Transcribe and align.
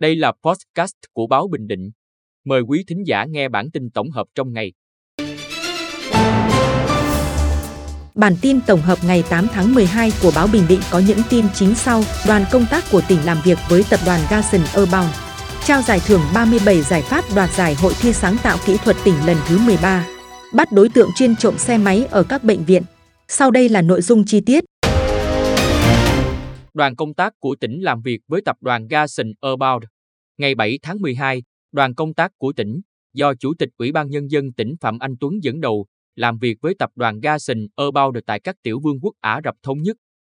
Đây 0.00 0.16
là 0.16 0.32
podcast 0.42 0.94
của 1.12 1.26
báo 1.26 1.48
Bình 1.48 1.66
Định. 1.66 1.90
Mời 2.44 2.60
quý 2.60 2.84
thính 2.88 3.02
giả 3.06 3.24
nghe 3.24 3.48
bản 3.48 3.70
tin 3.70 3.90
tổng 3.90 4.10
hợp 4.10 4.26
trong 4.34 4.52
ngày. 4.52 4.72
Bản 8.14 8.34
tin 8.40 8.60
tổng 8.66 8.80
hợp 8.80 8.98
ngày 9.06 9.24
8 9.30 9.46
tháng 9.52 9.74
12 9.74 10.12
của 10.22 10.32
báo 10.34 10.48
Bình 10.52 10.62
Định 10.68 10.80
có 10.90 11.02
những 11.08 11.18
tin 11.30 11.44
chính 11.54 11.74
sau. 11.74 12.02
Đoàn 12.28 12.44
công 12.52 12.66
tác 12.70 12.84
của 12.92 13.02
tỉnh 13.08 13.18
làm 13.24 13.38
việc 13.44 13.58
với 13.68 13.84
tập 13.90 14.00
đoàn 14.06 14.20
Gason 14.30 14.60
Urban. 14.82 15.04
Trao 15.64 15.82
giải 15.82 16.00
thưởng 16.06 16.22
37 16.34 16.82
giải 16.82 17.02
pháp 17.02 17.24
đoạt 17.36 17.50
giải 17.50 17.74
Hội 17.74 17.92
thi 18.00 18.12
sáng 18.12 18.36
tạo 18.42 18.56
kỹ 18.66 18.76
thuật 18.84 18.96
tỉnh 19.04 19.26
lần 19.26 19.36
thứ 19.48 19.58
13. 19.58 20.06
Bắt 20.54 20.72
đối 20.72 20.88
tượng 20.88 21.10
chuyên 21.16 21.36
trộm 21.36 21.58
xe 21.58 21.78
máy 21.78 22.06
ở 22.10 22.22
các 22.22 22.44
bệnh 22.44 22.64
viện. 22.64 22.82
Sau 23.28 23.50
đây 23.50 23.68
là 23.68 23.82
nội 23.82 24.02
dung 24.02 24.24
chi 24.24 24.40
tiết. 24.40 24.64
Đoàn 26.76 26.96
công 26.96 27.14
tác 27.14 27.32
của 27.38 27.56
tỉnh 27.60 27.80
làm 27.80 28.02
việc 28.02 28.20
với 28.28 28.42
tập 28.44 28.56
đoàn 28.60 28.86
Gasin 28.86 29.32
Urban. 29.52 29.78
Ngày 30.38 30.54
7 30.54 30.78
tháng 30.82 31.02
12, 31.02 31.42
đoàn 31.72 31.94
công 31.94 32.14
tác 32.14 32.32
của 32.38 32.52
tỉnh, 32.52 32.80
do 33.14 33.34
Chủ 33.34 33.54
tịch 33.58 33.68
Ủy 33.76 33.92
ban 33.92 34.10
Nhân 34.10 34.30
dân 34.30 34.52
tỉnh 34.52 34.74
Phạm 34.80 34.98
Anh 34.98 35.14
Tuấn 35.20 35.34
dẫn 35.42 35.60
đầu, 35.60 35.86
làm 36.14 36.38
việc 36.38 36.58
với 36.60 36.74
tập 36.78 36.90
đoàn 36.94 37.20
Gasin 37.20 37.66
Urban 37.82 38.10
tại 38.26 38.40
các 38.40 38.56
tiểu 38.62 38.80
vương 38.80 39.00
quốc 39.00 39.14
Ả 39.20 39.40
Rập 39.44 39.54
Thống 39.62 39.82
Nhất. 39.82 39.96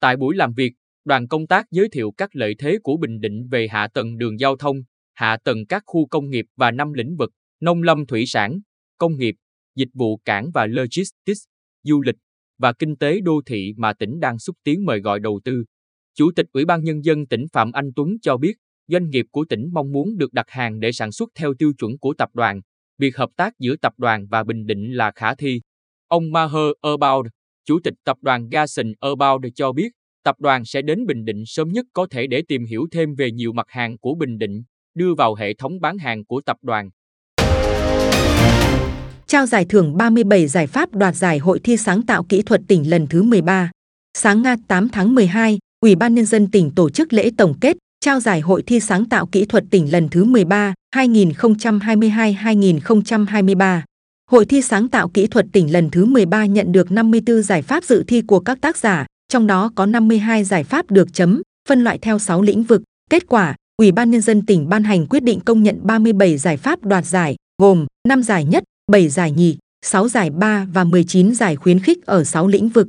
Tại 0.00 0.16
buổi 0.16 0.36
làm 0.36 0.52
việc, 0.52 0.72
đoàn 1.04 1.28
công 1.28 1.46
tác 1.46 1.66
giới 1.70 1.88
thiệu 1.88 2.12
các 2.16 2.36
lợi 2.36 2.54
thế 2.58 2.78
của 2.82 2.96
Bình 2.96 3.20
Định 3.20 3.48
về 3.50 3.68
hạ 3.68 3.88
tầng 3.94 4.18
đường 4.18 4.40
giao 4.40 4.56
thông, 4.56 4.76
hạ 5.14 5.36
tầng 5.44 5.66
các 5.66 5.82
khu 5.86 6.06
công 6.06 6.30
nghiệp 6.30 6.44
và 6.56 6.70
năm 6.70 6.92
lĩnh 6.92 7.16
vực, 7.16 7.30
nông 7.60 7.82
lâm 7.82 8.06
thủy 8.06 8.24
sản, 8.26 8.60
công 8.98 9.16
nghiệp, 9.16 9.34
dịch 9.76 9.90
vụ 9.94 10.16
cảng 10.24 10.50
và 10.54 10.66
logistics, 10.66 11.44
du 11.82 12.00
lịch 12.00 12.16
và 12.58 12.72
kinh 12.72 12.96
tế 12.96 13.20
đô 13.20 13.40
thị 13.46 13.74
mà 13.76 13.92
tỉnh 13.92 14.20
đang 14.20 14.38
xúc 14.38 14.56
tiến 14.64 14.84
mời 14.84 15.00
gọi 15.00 15.20
đầu 15.20 15.40
tư. 15.44 15.64
Chủ 16.14 16.30
tịch 16.36 16.46
Ủy 16.52 16.64
ban 16.64 16.84
Nhân 16.84 17.04
dân 17.04 17.26
tỉnh 17.26 17.46
Phạm 17.52 17.72
Anh 17.72 17.90
Tuấn 17.96 18.16
cho 18.22 18.36
biết, 18.36 18.54
doanh 18.88 19.10
nghiệp 19.10 19.26
của 19.30 19.44
tỉnh 19.48 19.68
mong 19.72 19.92
muốn 19.92 20.16
được 20.16 20.32
đặt 20.32 20.46
hàng 20.50 20.80
để 20.80 20.92
sản 20.92 21.12
xuất 21.12 21.28
theo 21.34 21.54
tiêu 21.58 21.72
chuẩn 21.78 21.98
của 21.98 22.14
tập 22.18 22.28
đoàn. 22.34 22.60
Việc 22.98 23.16
hợp 23.16 23.30
tác 23.36 23.58
giữa 23.58 23.76
tập 23.76 23.92
đoàn 23.96 24.26
và 24.30 24.44
Bình 24.44 24.66
Định 24.66 24.92
là 24.92 25.12
khả 25.14 25.34
thi. 25.34 25.60
Ông 26.08 26.32
Maher 26.32 26.70
Erbaud, 26.82 27.26
Chủ 27.64 27.78
tịch 27.84 27.94
tập 28.04 28.16
đoàn 28.20 28.48
Gason 28.48 28.92
Erbaud 29.00 29.44
cho 29.54 29.72
biết, 29.72 29.92
tập 30.24 30.36
đoàn 30.38 30.64
sẽ 30.64 30.82
đến 30.82 31.06
Bình 31.06 31.24
Định 31.24 31.42
sớm 31.46 31.68
nhất 31.68 31.86
có 31.92 32.06
thể 32.10 32.26
để 32.26 32.42
tìm 32.48 32.64
hiểu 32.64 32.86
thêm 32.92 33.14
về 33.14 33.30
nhiều 33.30 33.52
mặt 33.52 33.66
hàng 33.68 33.98
của 33.98 34.14
Bình 34.14 34.38
Định, 34.38 34.62
đưa 34.94 35.14
vào 35.14 35.34
hệ 35.34 35.54
thống 35.54 35.80
bán 35.80 35.98
hàng 35.98 36.24
của 36.24 36.40
tập 36.46 36.56
đoàn. 36.62 36.90
Trao 39.26 39.46
giải 39.46 39.64
thưởng 39.64 39.96
37 39.96 40.46
giải 40.46 40.66
pháp 40.66 40.92
đoạt 40.92 41.16
giải 41.16 41.38
Hội 41.38 41.60
thi 41.64 41.76
sáng 41.76 42.02
tạo 42.02 42.24
kỹ 42.24 42.42
thuật 42.42 42.60
tỉnh 42.68 42.90
lần 42.90 43.06
thứ 43.10 43.22
13. 43.22 43.70
Sáng 44.14 44.42
Nga 44.42 44.56
8 44.68 44.88
tháng 44.88 45.14
12, 45.14 45.58
Ủy 45.84 45.96
ban 45.96 46.14
Nhân 46.14 46.26
dân 46.26 46.50
tỉnh 46.50 46.70
tổ 46.70 46.90
chức 46.90 47.12
lễ 47.12 47.30
tổng 47.36 47.54
kết, 47.60 47.76
trao 48.00 48.20
giải 48.20 48.40
Hội 48.40 48.62
thi 48.62 48.80
sáng 48.80 49.04
tạo 49.04 49.26
kỹ 49.26 49.44
thuật 49.44 49.64
tỉnh 49.70 49.92
lần 49.92 50.08
thứ 50.08 50.24
13, 50.24 50.74
2022-2023. 50.96 53.80
Hội 54.30 54.44
thi 54.44 54.62
sáng 54.62 54.88
tạo 54.88 55.08
kỹ 55.08 55.26
thuật 55.26 55.46
tỉnh 55.52 55.72
lần 55.72 55.90
thứ 55.90 56.04
13 56.04 56.46
nhận 56.46 56.72
được 56.72 56.92
54 56.92 57.42
giải 57.42 57.62
pháp 57.62 57.84
dự 57.84 58.04
thi 58.06 58.22
của 58.22 58.40
các 58.40 58.60
tác 58.60 58.76
giả, 58.76 59.06
trong 59.28 59.46
đó 59.46 59.70
có 59.74 59.86
52 59.86 60.44
giải 60.44 60.64
pháp 60.64 60.90
được 60.90 61.08
chấm, 61.12 61.42
phân 61.68 61.84
loại 61.84 61.98
theo 61.98 62.18
6 62.18 62.42
lĩnh 62.42 62.62
vực. 62.62 62.82
Kết 63.10 63.28
quả, 63.28 63.56
Ủy 63.76 63.92
ban 63.92 64.10
Nhân 64.10 64.20
dân 64.20 64.46
tỉnh 64.46 64.68
ban 64.68 64.84
hành 64.84 65.06
quyết 65.06 65.22
định 65.22 65.40
công 65.40 65.62
nhận 65.62 65.78
37 65.82 66.38
giải 66.38 66.56
pháp 66.56 66.82
đoạt 66.82 67.06
giải, 67.06 67.36
gồm 67.62 67.86
5 68.08 68.22
giải 68.22 68.44
nhất, 68.44 68.64
7 68.92 69.08
giải 69.08 69.32
nhì, 69.32 69.56
6 69.86 70.08
giải 70.08 70.30
ba 70.30 70.66
và 70.72 70.84
19 70.84 71.34
giải 71.34 71.56
khuyến 71.56 71.78
khích 71.78 72.06
ở 72.06 72.24
6 72.24 72.46
lĩnh 72.46 72.68
vực. 72.68 72.88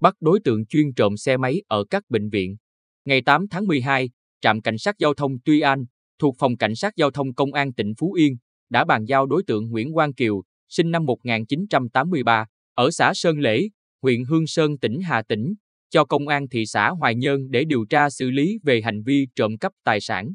Bắt 0.00 0.14
đối 0.20 0.40
tượng 0.44 0.66
chuyên 0.66 0.92
trộm 0.96 1.16
xe 1.16 1.36
máy 1.36 1.62
ở 1.68 1.84
các 1.90 2.02
bệnh 2.08 2.30
viện. 2.30 2.56
Ngày 3.04 3.22
8 3.22 3.48
tháng 3.48 3.66
12, 3.66 4.10
trạm 4.40 4.60
cảnh 4.60 4.78
sát 4.78 4.98
giao 4.98 5.14
thông 5.14 5.32
Tuy 5.44 5.60
An, 5.60 5.84
thuộc 6.18 6.36
phòng 6.38 6.56
cảnh 6.56 6.74
sát 6.74 6.96
giao 6.96 7.10
thông 7.10 7.34
công 7.34 7.52
an 7.52 7.72
tỉnh 7.72 7.92
Phú 7.98 8.12
Yên, 8.12 8.36
đã 8.70 8.84
bàn 8.84 9.04
giao 9.04 9.26
đối 9.26 9.42
tượng 9.46 9.70
Nguyễn 9.70 9.92
Quang 9.92 10.12
Kiều, 10.12 10.42
sinh 10.68 10.90
năm 10.90 11.04
1983, 11.04 12.46
ở 12.74 12.90
xã 12.90 13.12
Sơn 13.14 13.38
Lễ, 13.38 13.68
huyện 14.02 14.24
Hương 14.24 14.46
Sơn, 14.46 14.78
tỉnh 14.78 15.00
Hà 15.00 15.22
Tĩnh, 15.22 15.54
cho 15.90 16.04
công 16.04 16.28
an 16.28 16.48
thị 16.48 16.66
xã 16.66 16.90
Hoài 16.90 17.14
Nhơn 17.14 17.50
để 17.50 17.64
điều 17.64 17.84
tra 17.90 18.10
xử 18.10 18.30
lý 18.30 18.58
về 18.62 18.80
hành 18.84 19.02
vi 19.02 19.26
trộm 19.36 19.58
cắp 19.58 19.72
tài 19.84 20.00
sản. 20.00 20.32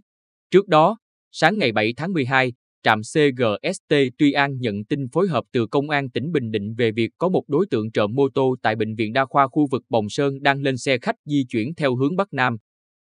Trước 0.51 0.68
đó, 0.68 0.97
sáng 1.31 1.57
ngày 1.57 1.72
7 1.72 1.94
tháng 1.97 2.13
12, 2.13 2.53
trạm 2.85 3.01
CGST 3.01 3.96
Tuy 4.18 4.31
An 4.31 4.57
nhận 4.59 4.84
tin 4.84 5.07
phối 5.13 5.28
hợp 5.28 5.44
từ 5.51 5.68
Công 5.68 5.90
an 5.90 6.09
tỉnh 6.09 6.31
Bình 6.31 6.51
Định 6.51 6.73
về 6.78 6.91
việc 6.91 7.12
có 7.18 7.29
một 7.29 7.44
đối 7.47 7.66
tượng 7.69 7.91
trộm 7.91 8.12
mô 8.16 8.29
tô 8.29 8.56
tại 8.62 8.75
Bệnh 8.75 8.96
viện 8.96 9.13
Đa 9.13 9.25
khoa 9.25 9.47
khu 9.47 9.68
vực 9.72 9.84
Bồng 9.90 10.09
Sơn 10.09 10.41
đang 10.41 10.62
lên 10.62 10.78
xe 10.78 10.97
khách 10.97 11.16
di 11.25 11.45
chuyển 11.50 11.75
theo 11.75 11.95
hướng 11.95 12.16
Bắc 12.16 12.34
Nam. 12.34 12.57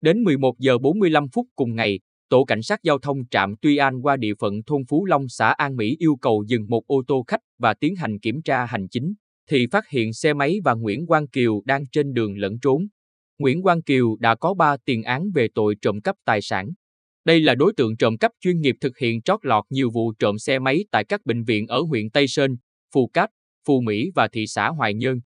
Đến 0.01 0.23
11 0.25 0.59
giờ 0.59 0.79
45 0.79 1.29
phút 1.33 1.47
cùng 1.57 1.75
ngày, 1.75 2.01
Tổ 2.29 2.45
cảnh 2.45 2.63
sát 2.63 2.81
giao 2.83 2.99
thông 2.99 3.17
trạm 3.31 3.55
Tuy 3.63 3.77
An 3.77 4.01
qua 4.03 4.17
địa 4.17 4.35
phận 4.41 4.63
thôn 4.67 4.83
Phú 4.89 5.05
Long 5.05 5.29
xã 5.29 5.49
An 5.49 5.77
Mỹ 5.77 5.97
yêu 5.99 6.17
cầu 6.17 6.45
dừng 6.47 6.67
một 6.69 6.83
ô 6.87 7.03
tô 7.07 7.25
khách 7.27 7.41
và 7.59 7.75
tiến 7.75 7.97
hành 7.97 8.19
kiểm 8.19 8.43
tra 8.43 8.65
hành 8.65 8.89
chính, 8.89 9.15
thì 9.51 9.67
phát 9.73 9.89
hiện 9.89 10.13
xe 10.13 10.35
máy 10.35 10.59
và 10.65 10.75
Nguyễn 10.75 11.07
Quang 11.07 11.29
Kiều 11.29 11.63
đang 11.65 11.85
trên 11.93 12.13
đường 12.13 12.39
lẫn 12.39 12.59
trốn. 12.63 12.87
Nguyễn 13.39 13.63
Quang 13.63 13.83
Kiều 13.83 14.17
đã 14.21 14.35
có 14.35 14.55
3 14.55 14.77
tiền 14.85 15.03
án 15.03 15.31
về 15.35 15.49
tội 15.55 15.75
trộm 15.83 16.01
cắp 16.01 16.17
tài 16.25 16.43
sản. 16.43 16.69
Đây 17.29 17.41
là 17.41 17.55
đối 17.55 17.73
tượng 17.77 17.97
trộm 17.97 18.19
cắp 18.19 18.33
chuyên 18.41 18.61
nghiệp 18.61 18.77
thực 18.81 18.99
hiện 18.99 19.23
trót 19.23 19.41
lọt 19.43 19.65
nhiều 19.71 19.91
vụ 19.91 20.13
trộm 20.19 20.39
xe 20.39 20.59
máy 20.59 20.85
tại 20.91 21.05
các 21.05 21.21
bệnh 21.25 21.45
viện 21.45 21.67
ở 21.67 21.81
huyện 21.81 22.11
Tây 22.11 22.29
Sơn, 22.29 22.57
Phù 22.95 23.07
Cát, 23.13 23.31
Phù 23.67 23.81
Mỹ 23.81 24.11
và 24.15 24.29
thị 24.29 24.45
xã 24.47 24.69
Hoài 24.69 24.95
Nhơn. 24.95 25.21